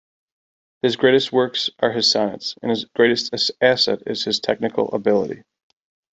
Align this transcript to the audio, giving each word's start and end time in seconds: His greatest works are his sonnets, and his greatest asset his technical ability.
His 0.81 0.95
greatest 0.95 1.31
works 1.31 1.69
are 1.77 1.91
his 1.91 2.09
sonnets, 2.09 2.55
and 2.63 2.71
his 2.71 2.85
greatest 2.85 3.51
asset 3.61 4.01
his 4.07 4.39
technical 4.39 4.87
ability. 4.95 5.43